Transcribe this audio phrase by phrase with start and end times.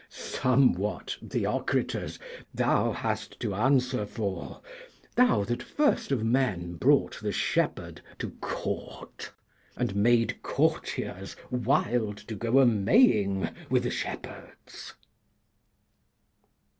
[0.09, 2.17] Somewhat, Theocritus,
[2.55, 4.59] thou hast to answer for,
[5.13, 9.29] thou that first of men brought the shepherd to Court,
[9.77, 14.95] and made courtiers wild to go a Maying with the shepherds.